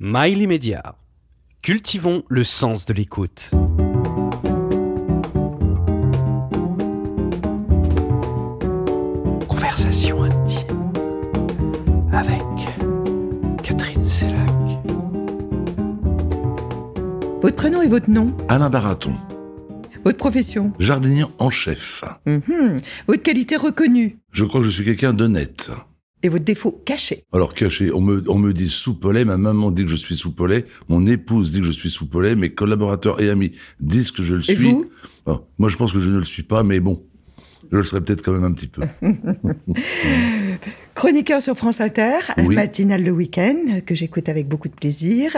[0.00, 0.96] Mail immédiat.
[1.62, 3.50] Cultivons le sens de l'écoute.
[9.48, 10.92] Conversation intime
[12.12, 12.42] avec
[13.62, 14.38] Catherine Sellac.
[17.42, 18.34] Votre prénom et votre nom?
[18.48, 19.12] Alain Baraton,
[20.04, 20.72] Votre profession?
[20.78, 22.04] Jardinier en chef.
[22.26, 22.80] Mhm.
[23.06, 24.18] Votre qualité reconnue?
[24.32, 25.70] Je crois que je suis quelqu'un d'honnête.
[26.24, 29.84] Et votre défaut caché Alors caché, on me, on me dit soupolé, ma maman dit
[29.84, 33.52] que je suis soupolé, mon épouse dit que je suis soupolé, mes collaborateurs et amis
[33.78, 34.70] disent que je le Et suis.
[34.70, 34.90] vous
[35.26, 37.02] Bon, moi je pense que je ne le suis pas, mais bon,
[37.70, 38.82] je le serai peut-être quand même un petit peu.
[40.94, 42.54] Chroniqueur sur France Inter, Oui.
[42.54, 45.30] matinal le week-end que j'écoute avec beaucoup de plaisir.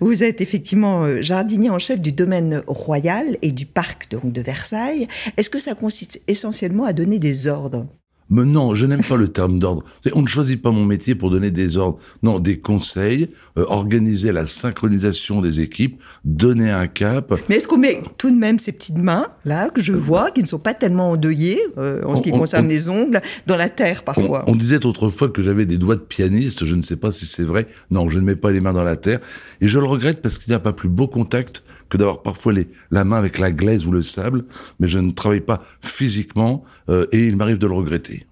[0.00, 4.40] Vous êtes effectivement euh, jardinier en chef du domaine royal et du parc donc, de
[4.40, 5.06] Versailles.
[5.36, 7.86] Est-ce que ça consiste essentiellement à donner des ordres?
[8.30, 9.82] Mais non, je n'aime pas le terme d'ordre.
[10.14, 11.98] On ne choisit pas mon métier pour donner des ordres.
[12.22, 17.34] Non, des conseils, euh, organiser la synchronisation des équipes, donner un cap.
[17.48, 20.42] Mais est-ce qu'on met tout de même ces petites mains, là, que je vois, qui
[20.42, 23.20] ne sont pas tellement endeuillées, euh, en ce qui On- on- concerne on- les ongles,
[23.46, 26.74] dans la terre On, parfois on disait autrefois que j'avais des doigts de pianiste, je
[26.74, 27.66] ne sais pas si c'est vrai.
[27.90, 29.18] Non, je ne mets pas les mains dans la terre.
[29.60, 32.52] Et je le regrette parce qu'il n'y a pas plus beau contact que d'avoir parfois
[32.54, 34.44] les, la main avec la glaise ou le sable.
[34.78, 38.26] Mais je ne travaille pas physiquement euh, et il m'arrive de le regretter.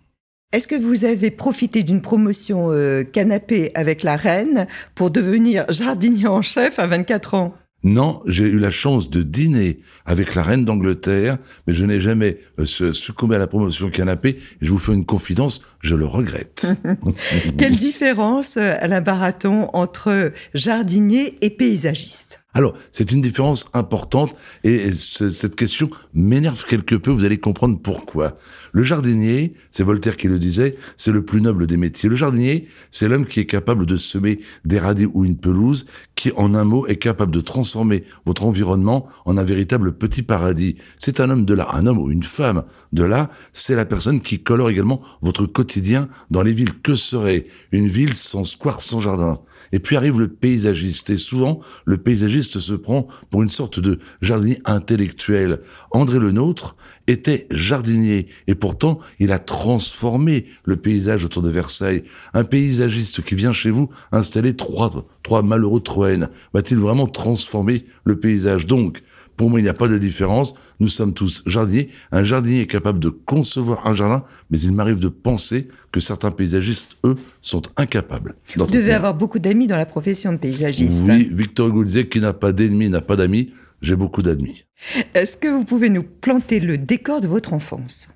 [0.53, 6.27] Est-ce que vous avez profité d'une promotion euh, canapé avec la reine pour devenir jardinier
[6.27, 7.55] en chef à 24 ans?
[7.85, 12.39] Non, j'ai eu la chance de dîner avec la reine d'Angleterre, mais je n'ai jamais
[12.59, 14.31] euh, su- succombé à la promotion canapé.
[14.61, 16.75] Et je vous fais une confidence, je le regrette.
[17.59, 22.41] Quelle différence, Alain Baraton, entre jardinier et paysagiste?
[22.55, 27.79] Alors, c'est une différence importante et ce- cette question m'énerve quelque peu, vous allez comprendre
[27.79, 28.39] pourquoi.
[28.73, 32.09] Le jardinier, c'est Voltaire qui le disait, c'est le plus noble des métiers.
[32.09, 35.85] Le jardinier, c'est l'homme qui est capable de semer des radis ou une pelouse,
[36.19, 40.75] qui, en un mot, est capable de transformer votre environnement en un véritable petit paradis.
[40.99, 44.21] C'est un homme de là, un homme ou une femme de là, c'est la personne
[44.21, 46.73] qui colore également votre quotidien dans les villes.
[46.83, 49.39] Que serait une ville sans square, sans jardin?
[49.71, 54.01] Et puis arrive le paysagiste, et souvent, le paysagiste se prend pour une sorte de
[54.21, 55.61] jardinier intellectuel.
[55.93, 62.03] André Le Nôtre était jardinier, et pourtant, il a transformé le paysage autour de Versailles.
[62.35, 68.19] Un paysagiste qui vient chez vous installer trois, trois malheureux Troènes, va-t-il vraiment transformer le
[68.19, 68.65] paysage?
[68.65, 69.03] Donc,
[69.37, 70.55] pour moi, il n'y a pas de différence.
[70.81, 71.91] Nous sommes tous jardiniers.
[72.13, 76.31] Un jardinier est capable de concevoir un jardin, mais il m'arrive de penser que certains
[76.31, 78.37] paysagistes, eux, sont incapables.
[78.57, 81.05] Vous devez avoir beaucoup d'amis dans la profession de paysagiste.
[81.07, 83.51] Oui, Victor Hugo disait qui n'a pas d'ennemis n'a pas d'amis.
[83.83, 84.65] J'ai beaucoup d'amis.
[85.13, 88.09] Est-ce que vous pouvez nous planter le décor de votre enfance?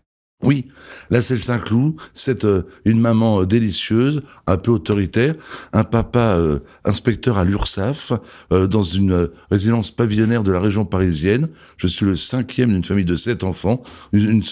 [0.43, 0.67] Oui,
[1.21, 5.37] c'est le Saint-Cloud, c'est euh, une maman euh, délicieuse, un peu autoritaire,
[5.73, 8.13] un papa euh, inspecteur à l'URSSAF,
[8.53, 11.49] euh, dans une résidence pavillonnaire de la région parisienne.
[11.77, 13.83] Je suis le cinquième d'une famille de sept enfants.
[14.13, 14.43] Une,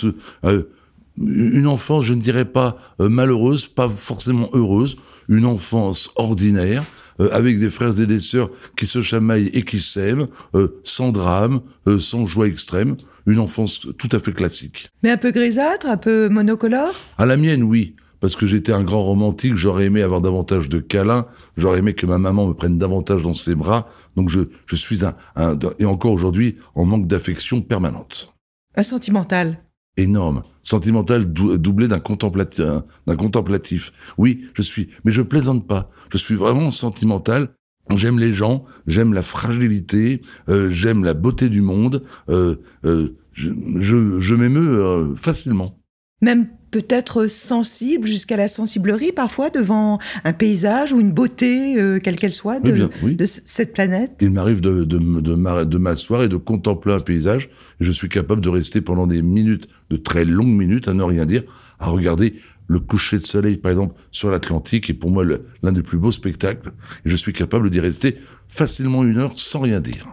[1.21, 4.97] une enfance, je ne dirais pas euh, malheureuse, pas forcément heureuse,
[5.29, 6.85] une enfance ordinaire,
[7.21, 11.13] euh, avec des frères et des sœurs qui se chamaillent et qui s'aiment, euh, sans
[11.13, 14.89] drame, euh, sans joie extrême, une enfance tout à fait classique.
[15.03, 16.95] Mais un peu grisâtre, un peu monocolore?
[17.19, 17.95] À la mienne, oui.
[18.21, 21.27] Parce que j'étais un grand romantique, j'aurais aimé avoir davantage de câlins,
[21.57, 23.89] j'aurais aimé que ma maman me prenne davantage dans ses bras.
[24.15, 28.35] Donc je, je suis un, un et encore aujourd'hui en manque d'affection permanente.
[28.77, 29.63] Un sentimental
[30.01, 32.65] Énorme, sentimental dou- doublé d'un contemplatif,
[33.07, 33.93] d'un contemplatif.
[34.17, 35.91] Oui, je suis, mais je plaisante pas.
[36.11, 37.51] Je suis vraiment sentimental.
[37.95, 42.03] J'aime les gens, j'aime la fragilité, euh, j'aime la beauté du monde.
[42.31, 42.57] Euh,
[42.87, 45.79] euh, je, je, je m'émeus euh, facilement.
[46.23, 52.17] Même peut-être sensible jusqu'à la sensiblerie parfois devant un paysage ou une beauté, euh, quelle
[52.17, 53.15] qu'elle soit, de, Oui, bien, oui.
[53.17, 57.01] de cette planète Il m'arrive de, de, de, m'a- de m'asseoir et de contempler un
[57.01, 57.51] paysage.
[57.81, 61.27] Je suis capable de rester pendant des minutes, de très longues minutes, à ne rien
[61.27, 61.43] dire,
[61.79, 62.35] à regarder
[62.69, 65.25] le coucher de soleil, par exemple, sur l'Atlantique, est pour moi
[65.63, 66.73] l'un des plus beaux spectacles.
[67.05, 68.17] Et je suis capable d'y rester
[68.49, 70.07] facilement une heure sans rien dire.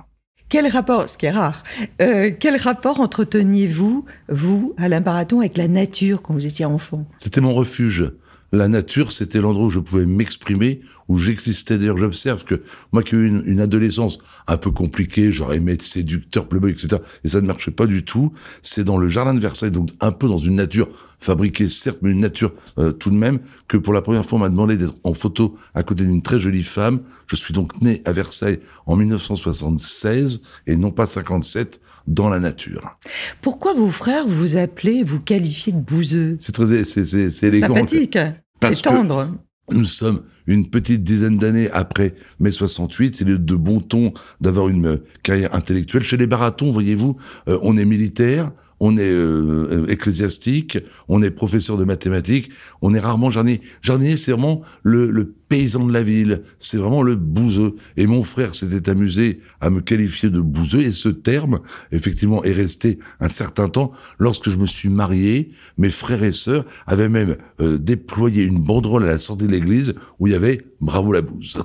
[0.50, 1.62] Quel rapport, ce qui est rare,
[2.02, 7.06] euh, quel rapport entreteniez-vous, vous, Alain Baraton, avec la nature quand vous étiez enfant?
[7.18, 8.10] C'était mon refuge.
[8.54, 10.80] La nature, c'était l'endroit où je pouvais m'exprimer,
[11.10, 11.78] où j'existais.
[11.78, 12.62] D'ailleurs, j'observe que
[12.94, 16.72] moi qui ai eu une, une adolescence un peu compliquée, j'aurais aimé être séducteur, playboy,
[16.72, 17.02] etc.
[17.26, 18.32] Et ça ne marchait pas du tout.
[18.62, 20.88] C'est dans le jardin de Versailles, donc un peu dans une nature
[21.20, 24.42] fabriquée, certes, mais une nature euh, tout de même, que pour la première fois, on
[24.42, 27.02] m'a demandé d'être en photo à côté d'une très jolie femme.
[27.28, 32.98] Je suis donc né à Versailles en 1976 et non pas 57 dans la nature.
[33.42, 36.38] Pourquoi vos frères vous appelaient, vous qualifiez de bouseux?
[36.40, 37.76] C'est très, c'est, c'est, c'est élégant.
[37.76, 38.18] Sympathique,
[38.60, 39.30] Parce c'est tendre.
[39.70, 43.20] Nous sommes une petite dizaine d'années après mai 68.
[43.20, 46.04] Il est de bon ton d'avoir une euh, carrière intellectuelle.
[46.04, 47.18] Chez les baratons, voyez-vous,
[47.50, 52.52] euh, on est militaire, on est euh, ecclésiastique, on est professeur de mathématiques,
[52.82, 53.62] on est rarement jardinier.
[53.82, 57.76] Jardinier, c'est vraiment le, le, paysan de la ville, c'est vraiment le bouseux.
[57.96, 61.62] Et mon frère s'était amusé à me qualifier de bouseux, et ce terme,
[61.94, 63.94] effectivement, est resté un certain temps.
[64.20, 69.08] Lorsque je me suis marié, mes frères et sœurs avaient même déployé une banderole à
[69.08, 71.58] la sortie de l'église où il y avait Bravo la bouse.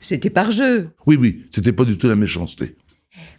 [0.00, 0.90] C'était par jeu.
[1.06, 2.76] Oui, oui, c'était pas du tout la méchanceté.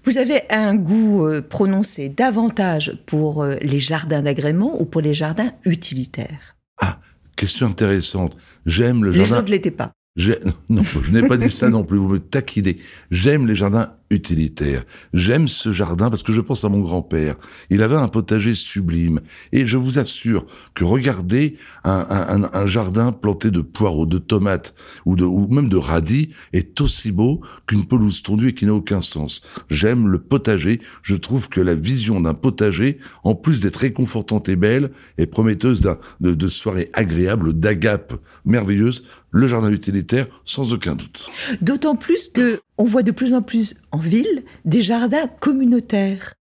[0.05, 5.15] Vous avez un goût euh, prononcé davantage pour euh, les jardins d'agrément ou pour les
[5.15, 6.55] jardins utilitaires?
[6.79, 6.99] Ah,
[7.35, 8.37] question intéressante.
[8.67, 9.27] J'aime le jardin.
[9.27, 9.91] Les autres ne l'étaient pas.
[10.69, 12.77] Non, je n'ai pas dit ça non plus, vous me taquinez.
[13.11, 14.83] J'aime les jardins utilitaires.
[15.13, 17.35] J'aime ce jardin parce que je pense à mon grand-père.
[17.69, 19.21] Il avait un potager sublime.
[19.51, 24.75] Et je vous assure que regarder un, jardin planté de poireaux, de tomates
[25.05, 29.41] ou même de radis est aussi beau qu'une pelouse tondue et qui n'a aucun sens.
[29.69, 30.81] J'aime le potager.
[31.01, 35.81] Je trouve que la vision d'un potager, en plus d'être réconfortante et belle, est prometteuse
[35.81, 38.13] de, de soirées agréables, d'agapes
[38.45, 39.03] merveilleuses
[39.35, 41.29] le jardin utilitaire, sans aucun doute.
[41.61, 46.33] D'autant plus que on voit de plus en plus en ville des jardins communautaires.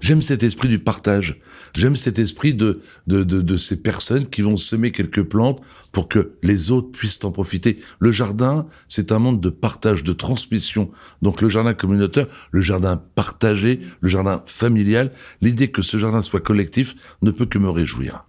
[0.00, 1.40] J'aime cet esprit du partage.
[1.74, 5.60] J'aime cet esprit de, de, de, de, ces personnes qui vont semer quelques plantes
[5.92, 7.78] pour que les autres puissent en profiter.
[7.98, 10.90] Le jardin, c'est un monde de partage, de transmission.
[11.22, 16.40] Donc le jardin communautaire, le jardin partagé, le jardin familial, l'idée que ce jardin soit
[16.40, 18.26] collectif ne peut que me réjouir.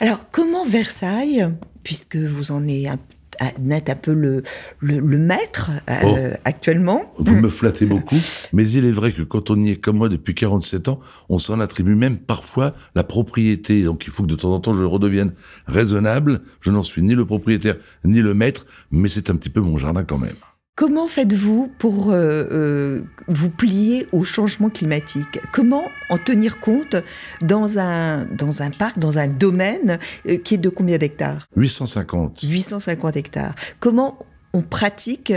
[0.00, 1.48] Alors comment Versailles,
[1.82, 2.98] puisque vous en êtes un
[3.40, 4.42] un peu le,
[4.80, 6.36] le, maître euh, oh.
[6.44, 7.12] actuellement.
[7.16, 8.18] Vous me flattez beaucoup,
[8.52, 11.38] mais il est vrai que quand on y est comme moi depuis 47 ans, on
[11.38, 13.82] s'en attribue même parfois la propriété.
[13.82, 15.32] Donc il faut que de temps en temps je redevienne
[15.66, 16.40] raisonnable.
[16.60, 19.78] Je n'en suis ni le propriétaire ni le maître, mais c'est un petit peu mon
[19.78, 20.36] jardin quand même.
[20.76, 25.38] Comment faites-vous pour euh, euh, vous plier au changement climatique?
[25.52, 26.96] Comment en tenir compte
[27.42, 31.46] dans un, dans un parc, dans un domaine euh, qui est de combien d'hectares?
[31.56, 32.42] 850.
[32.42, 33.54] 850 hectares.
[33.78, 34.18] Comment
[34.52, 35.32] on pratique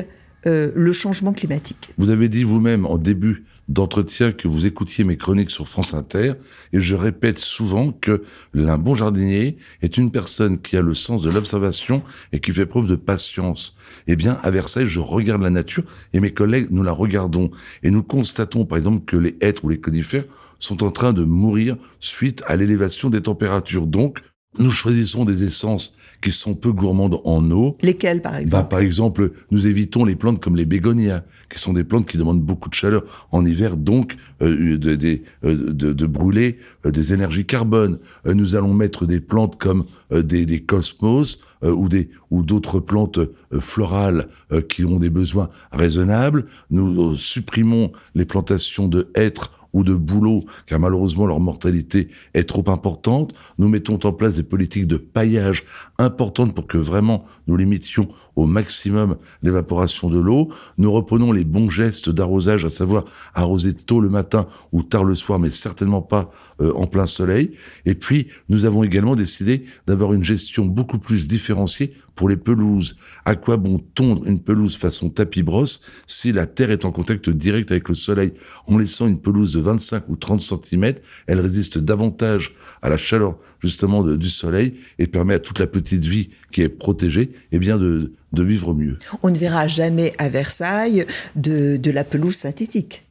[0.46, 1.94] le changement climatique?
[1.98, 6.34] Vous avez dit vous-même en début d'entretien que vous écoutiez mes chroniques sur France Inter,
[6.74, 8.24] et je répète souvent que
[8.54, 12.68] l'un bon jardinier est une personne qui a le sens de l'observation et qui fait
[12.68, 13.76] preuve de patience.
[14.06, 15.84] Eh bien, à Versailles, je regarde la nature
[16.14, 17.50] et mes collègues, nous la regardons.
[17.82, 20.26] Et nous constatons, par exemple, que les hêtres ou les conifères
[20.60, 23.88] sont en train de mourir suite à l'élévation des températures.
[23.88, 24.20] Donc,
[24.60, 27.78] nous choisissons des essences qui sont peu gourmandes en eau.
[27.82, 28.52] Lesquelles, par exemple?
[28.52, 32.18] bah, Par exemple, nous évitons les plantes comme les bégonias, qui sont des plantes qui
[32.18, 36.92] demandent beaucoup de chaleur en hiver, donc euh, de, de, euh, de, de, brûler euh,
[36.92, 38.00] des énergies carbone.
[38.26, 43.20] Euh, nous allons mettre des plantes comme des, des cosmos ou des ou d'autres plantes
[43.60, 44.28] florales
[44.70, 46.46] qui ont des besoins raisonnables.
[46.72, 52.64] Nous supprimons les plantations de hêtres ou de bouleaux, car malheureusement leur mortalité est trop
[52.68, 53.34] importante.
[53.58, 55.66] Nous mettons en place des politiques de paillage
[55.98, 60.50] importantes pour que vraiment nous limitions au maximum l'évaporation de l'eau.
[60.78, 65.16] Nous reprenons les bons gestes d'arrosage, à savoir arroser tôt le matin ou tard le
[65.16, 66.32] soir, mais certainement pas
[66.62, 67.52] euh, en plein soleil.
[67.86, 72.96] Et puis, nous avons également décidé d'avoir une gestion beaucoup plus différenciée pour les pelouses.
[73.26, 77.30] À quoi bon tondre une pelouse façon tapis brosse si la terre est en contact
[77.30, 78.34] direct avec le soleil?
[78.68, 80.96] En laissant une pelouse de 25 ou 30 cm,
[81.28, 86.04] elle résiste davantage à la chaleur justement du soleil et permet à toute la petite
[86.04, 88.98] vie qui est protégée eh bien de, de vivre mieux.
[89.22, 91.06] On ne verra jamais à Versailles
[91.36, 93.06] de, de la pelouse synthétique.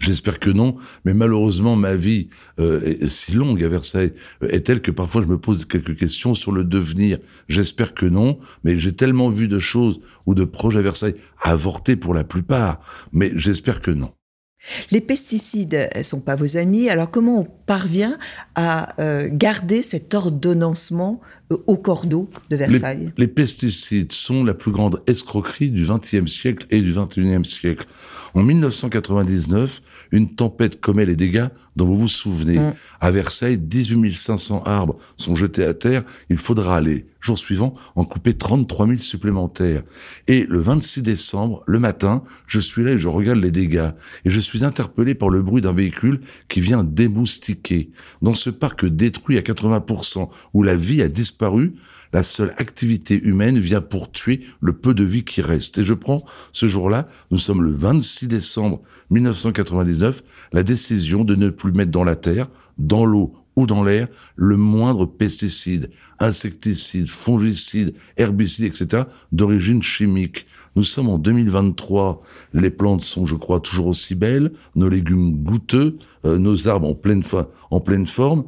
[0.00, 2.28] J'espère que non, mais malheureusement ma vie
[2.58, 5.96] euh, est si longue à Versailles euh, est telle que parfois je me pose quelques
[5.96, 7.18] questions sur le devenir.
[7.48, 11.96] J'espère que non, mais j'ai tellement vu de choses ou de projets à Versailles avortés
[11.96, 12.80] pour la plupart,
[13.12, 14.10] mais j'espère que non.
[14.90, 18.18] Les pesticides ne sont pas vos amis, alors comment on parvient
[18.54, 21.20] à euh, garder cet ordonnancement
[21.66, 26.80] au cordeau de Versailles les, pesticides sont la plus grande escroquerie du XXe siècle et
[26.80, 27.86] du XXIe siècle.
[28.34, 32.58] En 1999, une tempête commet les dégâts dont vous vous souvenez.
[32.58, 32.74] Mm.
[33.00, 36.04] À Versailles, 18 500 arbres sont jetés à terre.
[36.28, 39.82] Il faudra aller, jour suivant, en couper 33 000 supplémentaires.
[40.28, 43.90] Et le 26 décembre, le matin, je suis là et je regarde les dégâts.
[44.24, 47.90] Et je suis interpellé par le bruit d'un véhicule qui vient démoustiquer.
[48.22, 51.39] Dans ce parc détruit à 80%, où la vie a disparu,
[52.12, 55.78] la seule activité humaine vient pour tuer le peu de vie qui reste.
[55.78, 61.50] Et je prends ce jour-là, nous sommes le 26 décembre 1999, la décision de ne
[61.50, 67.94] plus mettre dans la terre, dans l'eau ou dans l'air le moindre pesticide, insecticide, fongicide,
[68.16, 70.46] herbicide, etc., d'origine chimique.
[70.76, 72.22] Nous sommes en 2023,
[72.54, 76.94] les plantes sont, je crois, toujours aussi belles, nos légumes goûteux, euh, nos arbres en
[76.94, 77.22] pleine,
[77.70, 78.44] en pleine forme,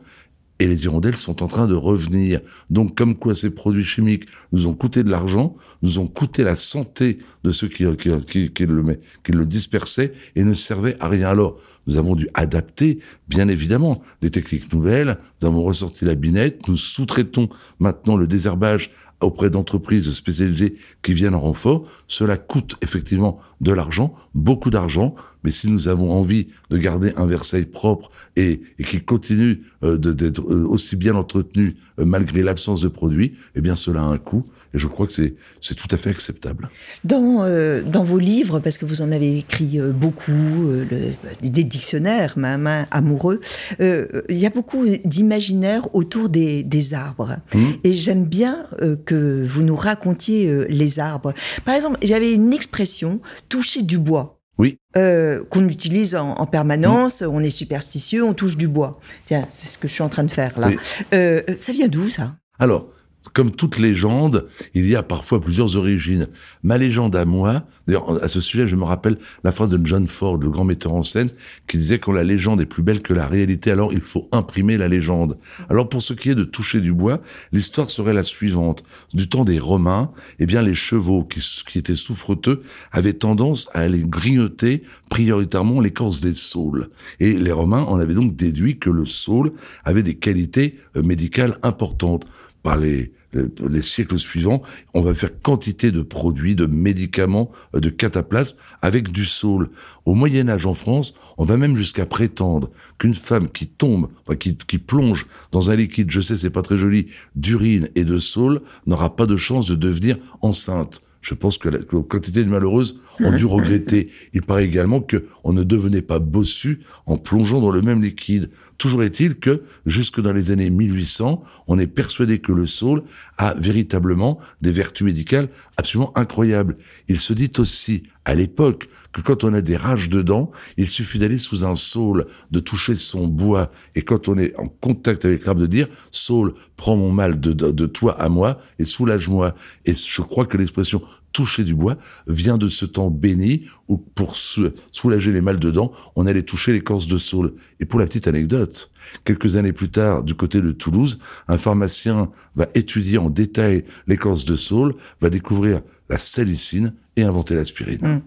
[0.62, 2.40] et les hirondelles sont en train de revenir.
[2.70, 6.54] Donc, comme quoi ces produits chimiques nous ont coûté de l'argent, nous ont coûté la
[6.54, 11.30] santé de ceux qui, le, le dispersaient et ne servaient à rien.
[11.30, 15.18] Alors, nous avons dû adapter, bien évidemment, des techniques nouvelles.
[15.40, 16.68] Nous avons ressorti la binette.
[16.68, 17.48] Nous sous-traitons
[17.80, 18.92] maintenant le désherbage
[19.22, 21.84] auprès d'entreprises spécialisées qui viennent en renfort.
[22.08, 25.14] Cela coûte effectivement de l'argent, beaucoup d'argent,
[25.44, 30.42] mais si nous avons envie de garder un Versailles propre et, qui continue euh, d'être
[30.42, 34.44] euh, aussi bien entretenu euh, malgré l'absence de produits, eh bien cela a un coût.
[34.74, 36.70] Et je crois que c'est c'est tout à fait acceptable.
[37.04, 37.46] Dans
[37.84, 41.12] dans vos livres, parce que vous en avez écrit beaucoup, le,
[41.42, 43.40] des dictionnaires même hein, amoureux,
[43.80, 47.36] il y a beaucoup d'imaginaire autour des, des arbres.
[47.54, 47.60] Mmh.
[47.84, 48.64] Et j'aime bien
[49.04, 51.34] que vous nous racontiez les arbres.
[51.64, 54.42] Par exemple, j'avais une expression toucher du bois.
[54.58, 54.78] Oui.
[54.96, 59.00] Euh, qu'on utilise en, permanence, on est superstitieux, on touche du bois.
[59.24, 60.70] Tiens, c'est ce que je suis en train de faire là.
[61.14, 62.36] Euh, ça vient d'où ça?
[62.58, 62.88] Alors,
[63.32, 66.28] comme toute légende, il y a parfois plusieurs origines.
[66.62, 70.06] Ma légende à moi, d'ailleurs, à ce sujet, je me rappelle la phrase de John
[70.06, 71.30] Ford, le grand metteur en scène,
[71.66, 74.76] qui disait quand la légende est plus belle que la réalité, alors il faut imprimer
[74.76, 75.38] la légende.
[75.70, 77.20] Alors, pour ce qui est de toucher du bois,
[77.52, 78.82] l'histoire serait la suivante.
[79.14, 83.80] Du temps des Romains, eh bien, les chevaux qui, qui étaient souffreteux avaient tendance à
[83.80, 86.88] aller grignoter prioritairement l'écorce des saules.
[87.20, 89.52] Et les Romains en avaient donc déduit que le saule
[89.84, 92.26] avait des qualités euh, médicales importantes
[92.62, 94.62] par les, les, siècles suivants,
[94.94, 99.70] on va faire quantité de produits, de médicaments, euh, de cataplasmes avec du saule.
[100.04, 104.56] Au Moyen Âge en France, on va même jusqu'à prétendre qu'une femme qui tombe, qui,
[104.56, 108.62] qui plonge dans un liquide, je sais c'est pas très joli, d'urine et de saule,
[108.86, 111.02] n'aura pas de chance de devenir enceinte.
[111.22, 114.10] Je pense que la, quantité de malheureuses ont dû regretter.
[114.34, 118.50] Il paraît également que on ne devenait pas bossu en plongeant dans le même liquide.
[118.76, 123.04] Toujours est-il que, jusque dans les années 1800, on est persuadé que le saule
[123.38, 126.76] a véritablement des vertus médicales absolument incroyables.
[127.08, 131.18] Il se dit aussi, à l'époque, que quand on a des rages dedans, il suffit
[131.18, 135.44] d'aller sous un saule, de toucher son bois, et quand on est en contact avec
[135.44, 139.54] l'arbre, de dire, saule, prends mon mal de, de, toi à moi et soulage-moi.
[139.84, 141.02] Et je crois que l'expression
[141.32, 145.92] toucher du bois vient de ce temps béni où pour soulager les mal de dents,
[146.14, 147.54] on allait toucher l'écorce de saule.
[147.80, 148.90] Et pour la petite anecdote,
[149.24, 154.44] quelques années plus tard, du côté de Toulouse, un pharmacien va étudier en détail l'écorce
[154.44, 157.98] de saule, va découvrir la salicine et inventer l'aspirine.
[158.02, 158.20] Hum.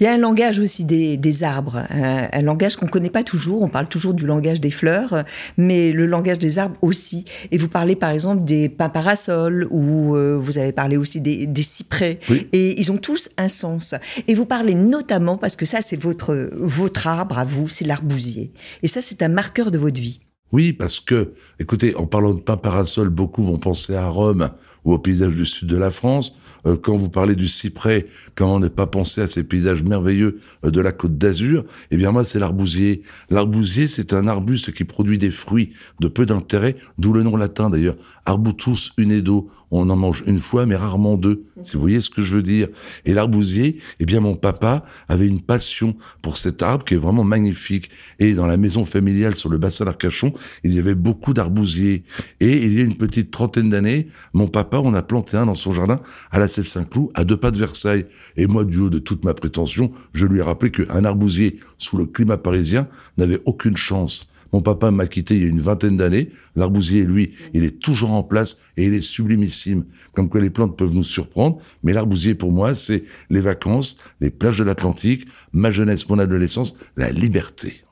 [0.00, 3.62] Il y a un langage aussi des, arbres, un, langage qu'on ne connaît pas toujours.
[3.62, 5.24] On parle toujours du langage des fleurs,
[5.56, 7.24] mais le langage des arbres aussi.
[7.52, 11.62] Et vous parlez par exemple des pins parasols, ou euh, vous avez parlé aussi des,
[11.62, 12.18] cyprès.
[12.52, 13.94] Et ils ont tous un sens.
[14.26, 18.52] Et vous parlez notamment, parce que ça c'est votre, votre arbre à vous, c'est l'arbousier.
[18.82, 20.20] Et ça c'est un marqueur de votre vie.
[20.54, 24.50] Oui, parce que, écoutez, en parlant de pin parasol, beaucoup vont penser à Rome
[24.84, 26.34] ou au paysage du sud de la France.
[26.66, 30.70] Euh, quand vous parlez du cyprès, comment ne pas penser à ces paysages merveilleux euh,
[30.70, 33.02] de la côte d'Azur Eh bien, moi, c'est l'arbousier.
[33.30, 37.70] L'arbousier, c'est un arbuste qui produit des fruits de peu d'intérêt, d'où le nom latin
[37.70, 41.42] d'ailleurs, Arbutus unedo on en mange une fois, mais rarement deux.
[41.62, 42.68] Si vous voyez ce que je veux dire.
[43.04, 47.24] Et l'arbousier, eh bien, mon papa avait une passion pour cet arbre qui est vraiment
[47.24, 47.90] magnifique.
[48.20, 52.04] Et dans la maison familiale sur le bassin d'Arcachon, il y avait beaucoup d'arbousiers.
[52.38, 55.54] Et il y a une petite trentaine d'années, mon papa, on a planté un dans
[55.54, 56.00] son jardin
[56.30, 58.06] à la Selle Saint-Cloud, à deux pas de Versailles.
[58.36, 61.96] Et moi, du haut de toute ma prétention, je lui ai rappelé qu'un arbousier sous
[61.96, 64.28] le climat parisien n'avait aucune chance.
[64.54, 66.30] Mon papa m'a quitté il y a une vingtaine d'années.
[66.54, 69.84] L'arbousier, lui, il est toujours en place et il est sublimissime.
[70.12, 74.30] Comme que les plantes peuvent nous surprendre, mais l'arbousier, pour moi, c'est les vacances, les
[74.30, 77.84] plages de l'Atlantique, ma jeunesse, mon adolescence, la liberté.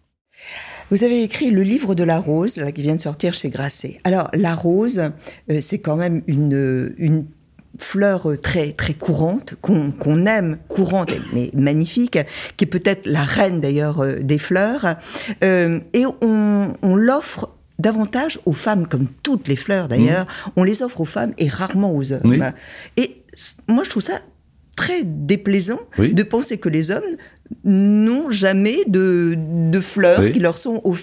[0.92, 3.98] Vous avez écrit le livre de la rose, là, qui vient de sortir chez Grasset.
[4.04, 4.98] Alors, la rose,
[5.50, 7.24] euh, c'est quand même une, une
[7.78, 12.18] fleur très très courante qu'on aime courante mais magnifique
[12.58, 14.96] qui est peut-être la reine d'ailleurs euh, des fleurs.
[15.42, 20.26] Euh, et on, on l'offre davantage aux femmes comme toutes les fleurs d'ailleurs.
[20.26, 20.50] Mmh.
[20.56, 22.52] on les offre aux femmes et rarement aux hommes.
[22.98, 23.22] Et
[23.66, 24.20] moi je trouve ça
[24.76, 27.16] très déplaisant de penser que les hommes
[27.64, 29.36] n'ont jamais de,
[29.70, 31.02] de fleurs qui leur sont offertes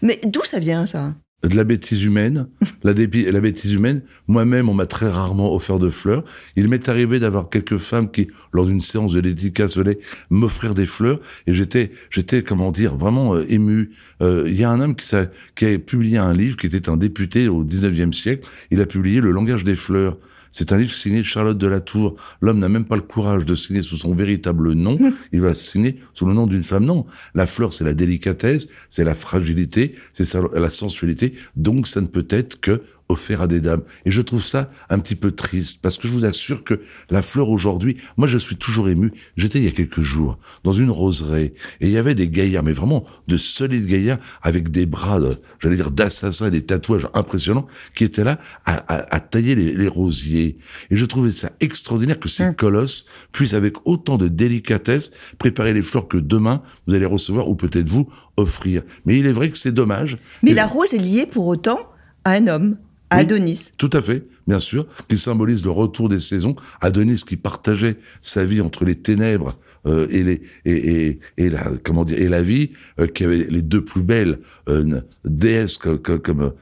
[0.00, 1.14] mais d'où ça vient ça?
[1.42, 2.46] De la bêtise humaine,
[2.84, 4.02] la, la bêtise humaine.
[4.28, 6.24] Moi-même, on m'a très rarement offert de fleurs.
[6.54, 9.98] Il m'est arrivé d'avoir quelques femmes qui, lors d'une séance de dédicace, venaient
[10.30, 13.90] m'offrir des fleurs, et j'étais, j'étais, comment dire, vraiment euh, ému.
[14.22, 15.16] Euh, il y a un homme qui,
[15.56, 18.48] qui a publié un livre, qui était un député au 19e siècle.
[18.70, 20.18] Il a publié Le langage des fleurs.
[20.52, 22.16] C'est un livre signé Charlotte de la Tour.
[22.40, 24.98] L'homme n'a même pas le courage de signer sous son véritable nom.
[25.32, 26.84] Il va signer sous le nom d'une femme.
[26.84, 31.32] Non, la fleur, c'est la délicatesse, c'est la fragilité, c'est la sensualité.
[31.56, 32.82] Donc, ça ne peut être que
[33.12, 33.82] offert à des dames.
[34.04, 37.22] Et je trouve ça un petit peu triste, parce que je vous assure que la
[37.22, 39.12] fleur aujourd'hui, moi je suis toujours ému.
[39.36, 42.64] J'étais il y a quelques jours dans une roseraie, et il y avait des gaillards,
[42.64, 45.20] mais vraiment de solides gaillards, avec des bras,
[45.60, 50.56] j'allais dire d'assassins et des tatouages impressionnants, qui étaient là à, tailler les, rosiers.
[50.90, 52.54] Et je trouvais ça extraordinaire que ces hum.
[52.54, 57.54] colosses puissent, avec autant de délicatesse, préparer les fleurs que demain vous allez recevoir, ou
[57.54, 58.82] peut-être vous offrir.
[59.04, 60.18] Mais il est vrai que c'est dommage.
[60.42, 61.78] Mais la rose est liée pour autant
[62.24, 62.76] à un homme.
[63.18, 63.72] Adonis.
[63.76, 66.56] Tout à fait, bien sûr, qui symbolise le retour des saisons.
[66.80, 72.04] Adonis qui partageait sa vie entre les ténèbres euh, et les et, et, la comment
[72.04, 76.52] dire et la vie, euh, qui avait les deux plus belles euh, déesses comme comme,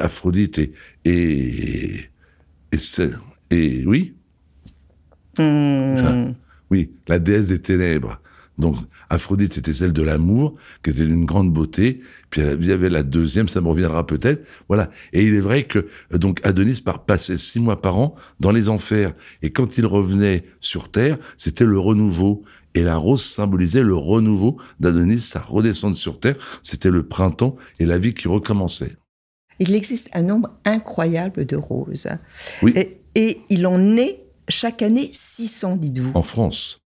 [0.00, 0.72] Aphrodite et
[1.04, 2.10] et
[2.72, 2.78] et,
[3.50, 4.14] et oui.
[5.38, 6.32] Hmm.
[6.70, 8.20] oui, la déesse des ténèbres.
[8.58, 8.76] Donc
[9.08, 12.00] Aphrodite, c'était celle de l'amour, qui était d'une grande beauté.
[12.30, 14.46] Puis il y avait la deuxième, ça me reviendra peut-être.
[14.68, 14.90] Voilà.
[15.12, 19.14] Et il est vrai que donc Adonis passait six mois par an dans les enfers.
[19.42, 22.42] Et quand il revenait sur Terre, c'était le renouveau.
[22.74, 26.36] Et la rose symbolisait le renouveau d'Adonis, sa redescente sur Terre.
[26.62, 28.96] C'était le printemps et la vie qui recommençait.
[29.60, 32.08] Il existe un nombre incroyable de roses.
[32.62, 32.72] Oui.
[32.76, 36.12] Et, et il en est chaque année 600, dites-vous.
[36.14, 36.80] En France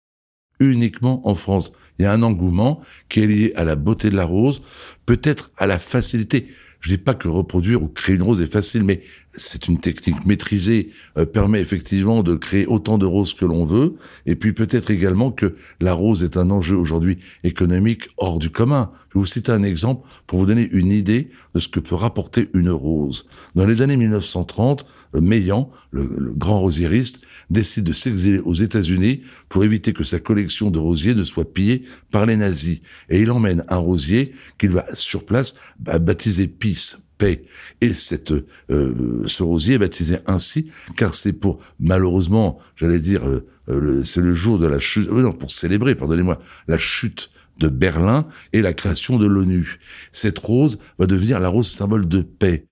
[0.60, 1.72] uniquement en France.
[1.98, 4.62] Il y a un engouement qui est lié à la beauté de la rose,
[5.06, 6.48] peut-être à la facilité.
[6.80, 9.02] Je dis pas que reproduire ou créer une rose est facile, mais
[9.34, 13.94] c'est une technique maîtrisée, euh, permet effectivement de créer autant de roses que l'on veut.
[14.26, 18.90] Et puis peut-être également que la rose est un enjeu aujourd'hui économique hors du commun.
[19.12, 22.48] Je vous citer un exemple pour vous donner une idée de ce que peut rapporter
[22.54, 23.26] une rose.
[23.54, 27.20] Dans les années 1930, euh, Meillan, le, le grand rosiériste,
[27.50, 31.84] décide de s'exiler aux États-Unis pour éviter que sa collection de rosiers ne soit pillée
[32.10, 32.80] par les nazis.
[33.08, 36.96] Et il emmène un rosier qu'il va sur place baptiser Peace,
[37.80, 38.32] Et cette,
[38.70, 44.20] euh, ce rosier est baptisé ainsi, car c'est pour, malheureusement, j'allais dire, euh, euh, c'est
[44.20, 48.72] le jour de la chute, non, pour célébrer, pardonnez-moi, la chute de Berlin et la
[48.72, 49.78] création de l'ONU.
[50.12, 52.66] Cette rose va devenir la rose symbole de paix.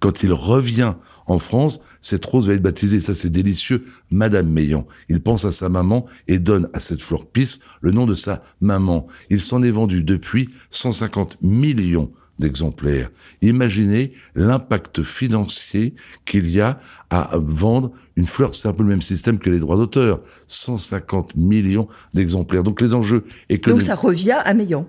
[0.00, 0.94] Quand il revient
[1.26, 4.86] en France, cette rose va être baptisée, ça c'est délicieux, Madame Meillan.
[5.10, 8.42] Il pense à sa maman et donne à cette fleur pisse le nom de sa
[8.60, 9.06] maman.
[9.28, 13.10] Il s'en est vendu depuis 150 millions d'exemplaires.
[13.42, 18.54] Imaginez l'impact financier qu'il y a à vendre une fleur.
[18.54, 20.22] C'est un peu le même système que les droits d'auteur.
[20.48, 22.62] 150 millions d'exemplaires.
[22.62, 23.86] Donc les enjeux économiques.
[23.86, 24.88] Donc ça revient à Meillan.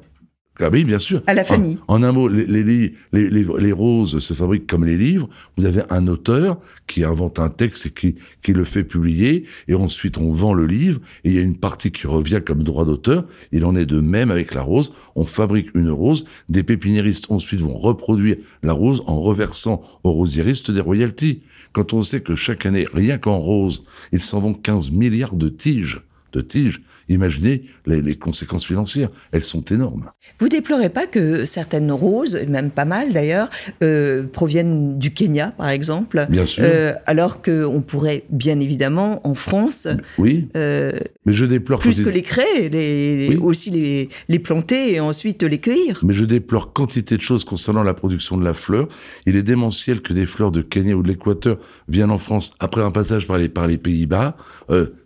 [0.60, 1.24] Ah oui, bien sûr.
[1.28, 1.78] À la famille.
[1.88, 5.30] En, un mot, les, les, les, les, roses se fabriquent comme les livres.
[5.56, 9.74] Vous avez un auteur qui invente un texte et qui, qui le fait publier, et
[9.74, 12.86] ensuite on vend le livre, et il y a une partie qui revient comme droit
[12.86, 13.26] d'auteur.
[13.52, 14.92] Il en est de même avec la rose.
[15.16, 20.70] On fabrique une rose, des pépiniéristes ensuite vont reproduire la rose en reversant aux rosiéristes
[20.70, 21.44] des royalties.
[21.72, 25.48] Quand on sait que chaque année, rien qu'en rose, ils s'en vont 15 milliards de
[25.48, 26.02] tiges
[26.34, 26.82] de tiges.
[27.10, 30.12] Imaginez les, conséquences financières, elles sont énormes.
[30.40, 33.50] Vous déplorez pas que certaines roses, même pas mal d'ailleurs,
[33.84, 36.64] euh, proviennent du Kenya, par exemple Bien sûr.
[36.66, 40.48] Euh, alors qu'on pourrait, bien évidemment, en France, oui.
[40.56, 40.92] Euh,
[41.26, 45.60] mais je déplore plus que les créer, les, aussi les, les planter et ensuite les
[45.60, 46.00] cueillir.
[46.04, 48.88] Mais je déplore quantité de choses concernant la production de la fleur.
[49.26, 52.82] Il est démentiel que des fleurs de Kenya ou de l'Équateur viennent en France après
[52.82, 54.36] un passage par les, par les Pays-Bas.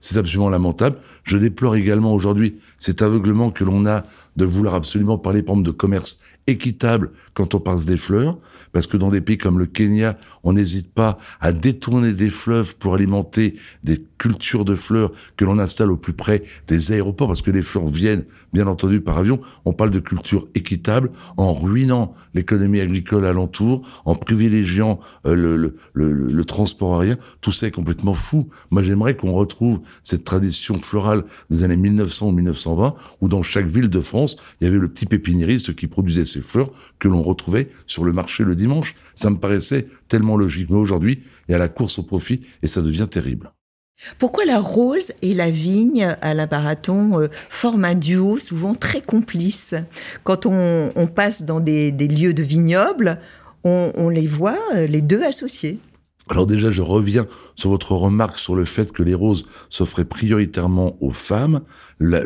[0.02, 0.98] c'est absolument lamentable.
[1.26, 4.04] Je déplore également aujourd'hui cet aveuglement que l'on a
[4.36, 8.38] de vouloir absolument parler, par exemple, de commerce équitable quand on passe des fleurs,
[8.71, 12.76] parce que dans des pays comme le Kenya, on n'hésite pas à détourner des fleuves
[12.78, 17.41] pour alimenter des cultures de fleurs que l'on installe au plus près des aéroports, parce
[17.41, 19.39] que les fleurs viennent, bien entendu, par avion.
[19.65, 25.76] On parle de culture équitable en ruinant l'économie agricole alentour, en privilégiant euh, le, le,
[25.93, 27.17] le, le, transport aérien.
[27.41, 28.50] Tout ça est complètement fou.
[28.69, 33.67] Moi, j'aimerais qu'on retrouve cette tradition florale des années 1900 ou 1920, où dans chaque
[33.67, 34.25] ville de France,
[34.60, 38.14] il y avait le petit pépiniériste qui produisait ces fleurs que l'on retrouvait sur le
[38.14, 38.96] marché le dimanche.
[39.16, 40.70] Ça me paraissait tellement logique.
[40.70, 43.52] Mais aujourd'hui, il y a la course au profit et ça devient terrible.
[44.18, 49.02] Pourquoi la rose et la vigne à la Baraton euh, forment un duo souvent très
[49.02, 49.74] complice
[50.24, 53.20] Quand on, passe dans des, lieux de vignobles,
[53.64, 55.80] on, les voit euh, les deux associés.
[56.30, 60.98] Alors déjà, je reviens sur votre remarque sur le fait que les roses s'offraient prioritairement
[61.02, 61.62] aux femmes.
[62.00, 62.22] La,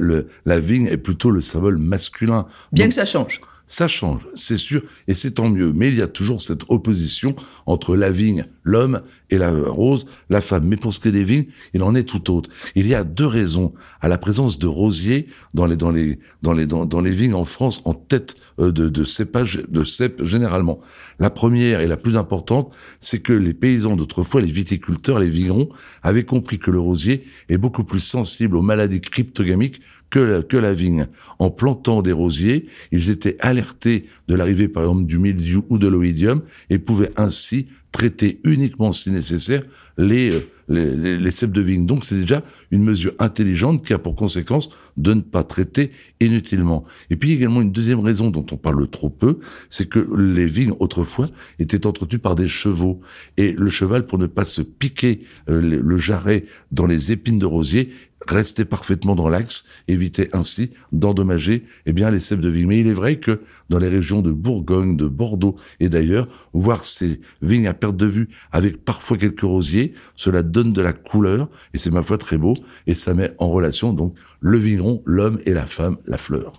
[0.46, 2.46] la vigne est plutôt le symbole masculin.
[2.72, 3.42] Bien que ça change.
[3.72, 5.72] Ça change, c'est sûr, et c'est tant mieux.
[5.74, 7.36] Mais il y a toujours cette opposition
[7.68, 10.66] entre la vigne, l'homme, et la rose, la femme.
[10.66, 12.50] Mais pour ce qui est des vignes, il en est tout autre.
[12.74, 16.54] Il y a deux raisons à la présence de rosiers dans les dans les dans
[16.54, 20.80] les dans, les vignes en France en tête euh, de, de cépage de cèpes généralement.
[21.20, 25.70] La première et la plus importante, c'est que les paysans d'autrefois, les viticulteurs, les vignerons,
[26.02, 30.58] avaient compris que le rosier est beaucoup plus sensible aux maladies cryptogamiques que la, que
[30.58, 31.08] la vigne.
[31.40, 35.88] En plantant des rosiers, ils étaient alertés de l'arrivée par exemple du mildiou ou de
[35.88, 39.64] l'oïdium et pouvaient ainsi traiter uniquement si nécessaire
[39.98, 41.86] les, euh, les, les, cèpes de vigne.
[41.88, 46.84] Donc c'est déjà une mesure intelligente qui a pour conséquence de ne pas traiter inutilement.
[47.10, 50.74] Et puis également une deuxième raison dont on parle trop peu, c'est que les vignes
[50.80, 53.02] autrefois étaient entretenues par des chevaux.
[53.38, 57.48] Et le cheval, pour ne pas se piquer euh, le jarret dans les épines de
[57.48, 57.90] rosier,
[58.28, 62.68] rester parfaitement dans l'axe, éviter ainsi d'endommager eh bien les cèpes de vigne.
[62.68, 66.82] Mais il est vrai que dans les régions de Bourgogne, de Bordeaux et d'ailleurs, voir
[66.82, 71.50] ces vignes à perte de vue avec parfois quelques rosiers, cela donne de la couleur
[71.74, 72.54] et c'est ma foi très beau
[72.88, 76.54] et ça met en relation donc le vigneron, l'homme et la femme, la fleur.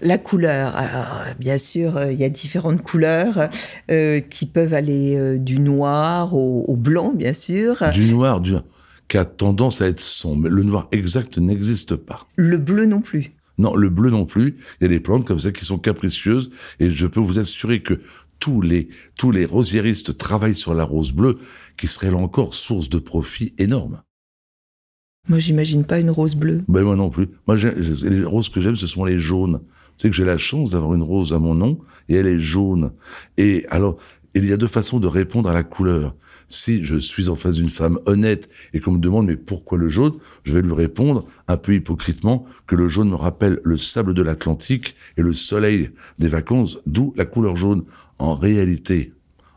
[0.00, 3.48] La couleur, alors bien sûr, euh, il y a différentes couleurs
[3.90, 7.82] euh, qui peuvent aller euh, du noir au, au, blanc, bien sûr.
[7.92, 8.54] Du noir, du
[9.08, 10.48] qui a tendance à être sombre.
[10.48, 12.26] Le noir exact n'existe pas.
[12.36, 13.32] Le bleu non plus.
[13.58, 14.56] Non, le bleu non plus.
[14.80, 17.82] Il y a des plantes comme ça qui sont capricieuses et je peux vous assurer
[17.82, 18.00] que
[18.38, 21.38] tous les tous les rosiéristes travaillent sur la rose bleue,
[21.76, 24.02] qui serait là encore source de profit énorme.
[25.28, 26.62] Moi, j'imagine pas une rose bleue.
[26.68, 27.28] Ben moi non plus.
[27.48, 29.60] Moi, les roses que j'aime, ce sont les jaunes.
[29.96, 32.38] Tu sais que j'ai la chance d'avoir une rose à mon nom et elle est
[32.38, 32.92] jaune.
[33.36, 33.96] Et alors,
[34.38, 36.14] il y a deux façons de répondre à la couleur.
[36.48, 39.88] Si je suis en face d'une femme honnête et qu'on me demande mais pourquoi le
[39.88, 40.12] jaune,
[40.44, 44.22] je vais lui répondre un peu hypocritement que le jaune me rappelle le sable de
[44.22, 47.84] l'Atlantique et le soleil des vacances, d'où la couleur jaune.
[48.18, 49.12] En réalité,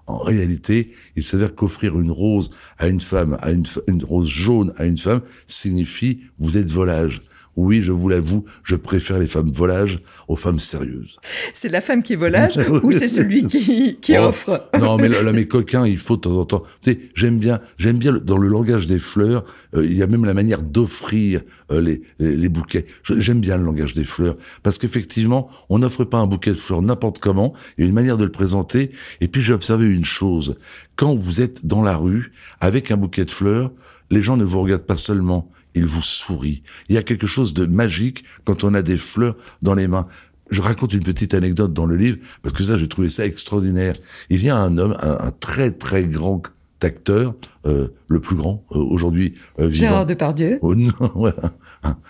[0.08, 4.74] en réalité, il s'avère qu'offrir une rose à une femme, à une, une, rose jaune
[4.78, 7.22] à une femme, signifie vous êtes volage.
[7.56, 11.18] Oui, je vous l'avoue, je préfère les femmes volages aux femmes sérieuses.
[11.54, 15.10] C'est la femme qui est volage ou c'est celui qui, qui oh, offre Non, mais
[15.10, 16.64] là, mes coquins, il faut de temps en temps.
[16.82, 19.44] Tu sais, j'aime bien, j'aime bien dans le langage des fleurs.
[19.76, 22.86] Euh, il y a même la manière d'offrir euh, les, les, bouquets.
[23.04, 26.82] J'aime bien le langage des fleurs parce qu'effectivement, on n'offre pas un bouquet de fleurs
[26.82, 27.54] n'importe comment.
[27.78, 28.92] Il y a une manière de le présenter.
[29.22, 30.56] Et puis j'ai observé une chose
[31.00, 33.72] quand vous êtes dans la rue avec un bouquet de fleurs,
[34.10, 36.64] les gens ne vous regardent pas seulement il vous sourit.
[36.90, 40.08] Il y a quelque chose de magique quand on a des fleurs dans les mains.
[40.50, 43.94] Je raconte une petite anecdote dans le livre, parce que ça, j'ai trouvé ça extraordinaire.
[44.30, 46.42] Il y a un homme, un, très très grand
[46.82, 49.88] acteur, euh, le plus grand euh, aujourd'hui euh, vivant.
[49.88, 50.60] Gérard Depardieu.
[50.62, 51.34] Oh, non, ouais,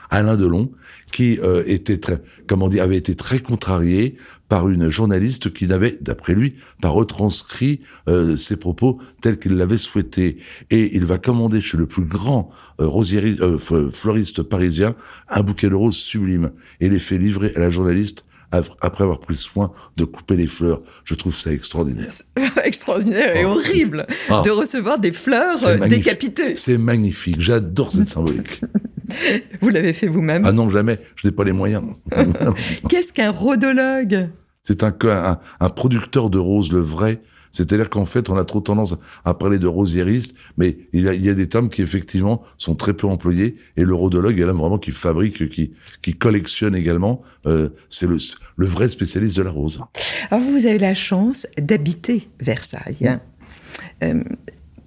[0.10, 0.71] Alain Delon,
[1.12, 5.97] qui euh, était très, comment dire, avait été très contrarié par une journaliste qui n'avait,
[6.01, 10.38] d'après lui, pas retranscrit euh, ses propos tels qu'il l'avait souhaité.
[10.71, 12.49] Et il va commander chez le plus grand
[12.82, 14.95] euh, floriste parisien
[15.29, 19.36] un bouquet de roses sublime et les fait livrer à la journaliste après avoir pris
[19.36, 20.82] soin de couper les fleurs.
[21.03, 22.08] Je trouve ça extraordinaire.
[22.63, 23.49] extraordinaire et oh.
[23.49, 24.41] horrible ah.
[24.43, 26.55] de recevoir des fleurs décapitées.
[26.55, 27.39] C'est magnifique.
[27.39, 28.62] J'adore cette symbolique.
[29.61, 30.99] Vous l'avez fait vous-même Ah non, jamais.
[31.15, 31.83] Je n'ai pas les moyens.
[32.89, 34.29] Qu'est-ce qu'un rhodologue
[34.63, 37.21] C'est un, un, un, producteur de roses, le vrai.
[37.51, 38.95] C'est-à-dire qu'en fait, on a trop tendance
[39.25, 42.43] à parler de rosiériste, mais il y, a, il y a, des termes qui effectivement
[42.57, 43.55] sont très peu employés.
[43.77, 47.21] Et le rhodologue est là vraiment qui fabrique, qui, qui collectionne également.
[47.47, 48.17] Euh, c'est le,
[48.57, 49.81] le vrai spécialiste de la rose.
[50.29, 53.19] Alors vous, avez la chance d'habiter Versailles.
[54.03, 54.23] Euh,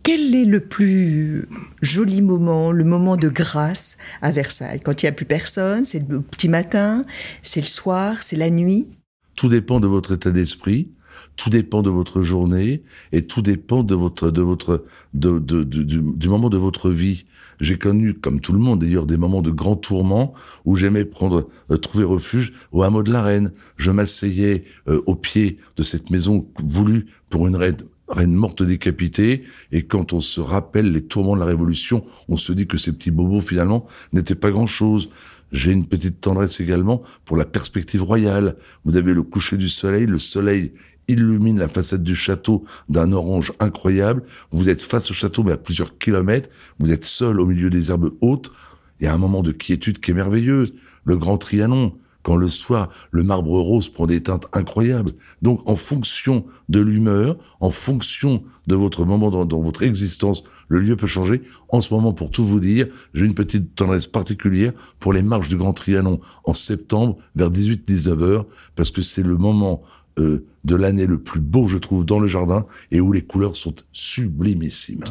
[0.03, 1.49] quel est le plus
[1.81, 4.81] joli moment, le moment de grâce à Versailles?
[4.81, 7.05] Quand il n'y a plus personne, c'est le petit matin,
[7.43, 8.88] c'est le soir, c'est la nuit?
[9.37, 10.91] Tout dépend de votre état d'esprit,
[11.37, 14.85] tout dépend de votre journée et tout dépend de votre de votre
[15.15, 17.25] de, du, moment de votre vie.
[17.61, 20.35] J'ai connu, comme tout le monde d'ailleurs, des moments de grands tourments
[20.65, 23.53] où j'aimais prendre euh, trouver refuge au hameau de la Reine.
[23.77, 27.77] Je m'asseyais euh, au pied de cette maison voulue pour une reine
[28.12, 32.53] reine morte décapitée, et quand on se rappelle les tourments de la Révolution, on se
[32.53, 35.11] dit que ces petits bobos, finalement, n'étaient pas grand-chose.
[35.51, 38.57] J'ai une petite tendresse également pour la perspective royale.
[38.85, 40.72] Vous avez le coucher du soleil, le soleil
[41.09, 44.22] illumine la façade du château d'un orange incroyable.
[44.51, 46.48] Vous êtes face au château, mais à plusieurs kilomètres.
[46.79, 48.53] Vous êtes seul au milieu des herbes hautes.
[49.01, 50.75] Il y a un moment de quiétude qui est merveilleuse.
[51.05, 55.12] Le grand Trianon, quand le soir, le marbre rose prend des teintes incroyables.
[55.42, 60.96] Donc, en fonction de l'humeur, en fonction de votre moment dans, votre existence, le lieu
[60.96, 61.42] peut changer.
[61.68, 65.48] En ce moment, pour tout vous dire, j'ai une petite tendresse particulière pour les marches
[65.48, 69.82] du Grand Trianon en septembre, vers 18-19 heures, parce que c'est le moment
[70.18, 73.56] euh, de l'année le plus beau, je trouve, dans le jardin, et où les couleurs
[73.56, 75.04] sont sublimissimes.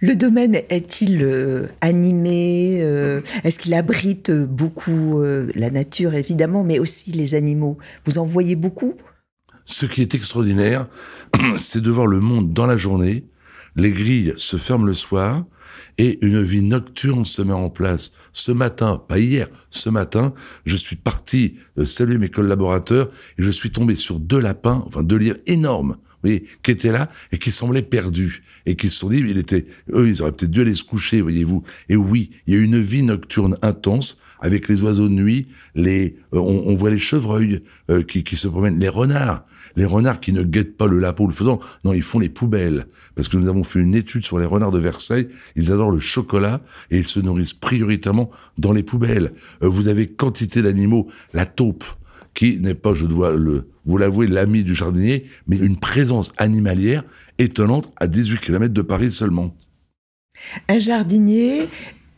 [0.00, 6.78] Le domaine est-il euh, animé euh, Est-ce qu'il abrite beaucoup euh, la nature, évidemment, mais
[6.78, 7.78] aussi les animaux?
[8.04, 8.94] Vous en voyez beaucoup?
[9.64, 10.86] Ce qui est extraordinaire,
[11.58, 13.24] c'est de voir le monde dans la journée.
[13.76, 15.44] Les grilles se ferment le soir
[15.98, 18.12] et une vie nocturne se met en place.
[18.32, 23.70] Ce matin, pas hier, ce matin, je suis parti saluer mes collaborateurs et je suis
[23.70, 25.96] tombé sur deux lapins, enfin deux lièvres énormes,
[26.62, 30.08] qui étaient là et qui semblaient perdus et qui se sont dit, il était, eux,
[30.08, 31.62] ils auraient peut-être dû aller se coucher, voyez-vous.
[31.88, 36.16] Et oui, il y a une vie nocturne intense avec les oiseaux de nuit, les,
[36.32, 39.44] euh, on, voit les chevreuils euh, qui, qui se promènent, les renards,
[39.76, 42.28] les renards qui ne guettent pas le lapin ou le faisant, non, ils font les
[42.28, 42.86] poubelles.
[43.14, 46.00] Parce que nous avons fait une étude sur les renards de Versailles, ils adorent le
[46.00, 46.60] chocolat
[46.90, 49.32] et ils se nourrissent prioritairement dans les poubelles.
[49.62, 51.84] Euh, vous avez quantité d'animaux, la taupe,
[52.34, 57.04] qui n'est pas, je dois le, vous l'avouez, l'ami du jardinier, mais une présence animalière
[57.38, 59.54] étonnante à 18 km de Paris seulement.
[60.68, 61.68] Un jardinier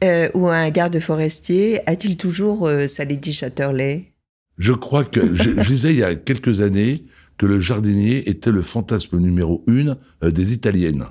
[0.05, 4.13] euh, ou un garde forestier a-t-il toujours euh, sa Lady Chatterley?
[4.59, 7.05] Je crois que, je, disais il y a quelques années
[7.37, 11.05] que le jardinier était le fantasme numéro une euh, des Italiennes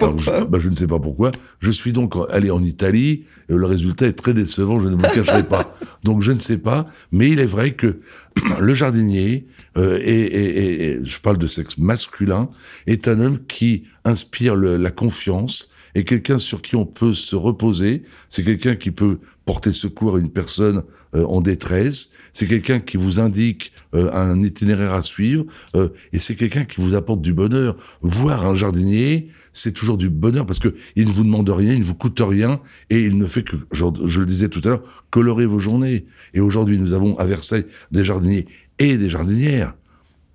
[0.00, 1.32] je, bah, je, ne sais pas pourquoi.
[1.60, 3.24] Je suis donc allé en Italie.
[3.48, 5.76] Et le résultat est très décevant, je ne vous le cacherai pas.
[6.04, 8.00] Donc je ne sais pas, mais il est vrai que
[8.60, 12.48] le jardinier, euh, et, je parle de sexe masculin,
[12.86, 18.02] est un homme qui inspire la confiance, et quelqu'un sur qui on peut se reposer.
[18.28, 20.82] C'est quelqu'un qui peut porter secours à une personne
[21.14, 22.10] euh, en détresse.
[22.34, 25.46] C'est quelqu'un qui vous indique euh, un itinéraire à suivre.
[25.74, 27.78] Euh, et c'est quelqu'un qui vous apporte du bonheur.
[28.02, 31.80] Voir un jardinier, c'est toujours du bonheur parce que il ne vous demande rien, il
[31.80, 35.06] ne vous coûte rien et il ne fait que, je le disais tout à l'heure,
[35.08, 36.04] colorer vos journées.
[36.34, 38.46] Et aujourd'hui, nous avons à Versailles des jardiniers
[38.78, 39.72] et des jardinières.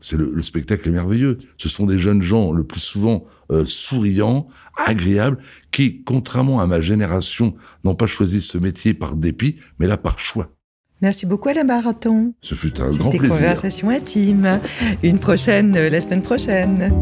[0.02, 1.38] C'est le, spectacle est merveilleux.
[1.58, 5.38] Ce sont des jeunes gens, le plus souvent euh, souriants, agréables,
[5.72, 10.20] qui, contrairement à ma génération, n'ont pas choisi ce métier par dépit, mais là par
[10.20, 10.52] choix.
[11.02, 12.34] Merci beaucoup Alain Baraton.
[12.42, 13.22] Ce fut un grand plaisir.
[13.22, 14.60] C'était conversation intime.
[15.02, 16.94] Une prochaine, euh, la semaine prochaine.